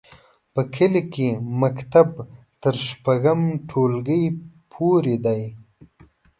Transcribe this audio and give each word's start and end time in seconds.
په 0.53 0.61
کلي 0.75 1.03
کې 1.13 1.27
مکتب 1.61 2.07
تر 2.61 2.73
شپږم 2.87 3.41
ټولګي 3.69 4.23
پورې 4.73 5.15
دی. 5.25 5.41